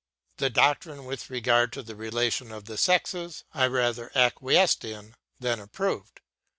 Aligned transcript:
The 0.37 0.49
doctrine 0.49 1.05
with 1.05 1.29
regard 1.29 1.71
to 1.73 1.83
the 1.83 1.95
relation 1.95 2.51
of 2.51 2.65
the 2.65 2.75
sexes 2.75 3.43
I 3.53 3.67
rather 3.67 4.11
acquiesced 4.15 4.83
in 4.83 5.13
than 5.39 5.59
approved. 5.59 6.21